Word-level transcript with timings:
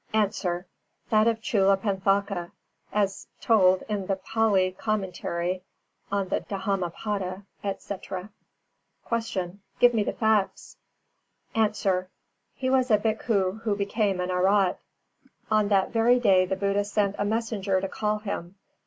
_A. 0.15 0.65
That 1.11 1.27
of 1.27 1.41
Chullapanthaka, 1.43 2.49
as 2.91 3.27
told 3.39 3.83
in 3.87 4.07
the 4.07 4.15
Pālī 4.15 4.75
Commentary 4.75 5.61
on 6.11 6.29
the 6.29 6.39
Dhammapada, 6.39 7.45
etc. 7.63 8.31
350. 9.07 9.29
Q. 9.31 9.59
Give 9.79 9.93
me 9.93 10.03
the 10.03 10.11
facts. 10.13 10.77
A. 11.53 11.69
He 12.55 12.67
was 12.71 12.89
a 12.89 12.97
bhikkhu 12.97 13.61
who 13.61 13.75
became 13.75 14.19
an 14.19 14.31
Arhat. 14.31 14.79
On 15.51 15.67
that 15.67 15.91
very 15.91 16.19
day 16.19 16.47
the 16.47 16.55
Buddha 16.55 16.83
sent 16.83 17.13
a 17.19 17.23
messenger 17.23 17.79
to 17.79 17.87
call 17.87 18.17
him. 18.17 18.55